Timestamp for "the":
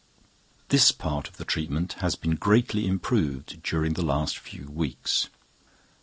1.37-1.45, 3.93-4.03